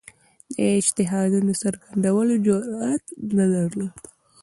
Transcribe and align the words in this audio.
د 0.55 0.59
اجتهادونو 0.79 1.51
څرګندولو 1.61 2.33
جرئت 2.45 3.03
نه 3.37 3.45
درلود 3.53 3.93